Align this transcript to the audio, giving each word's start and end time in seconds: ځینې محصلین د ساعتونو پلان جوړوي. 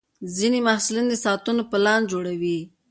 ځینې 0.35 0.59
محصلین 0.67 1.05
د 1.09 1.13
ساعتونو 1.23 1.61
پلان 1.71 2.01
جوړوي. 2.11 2.59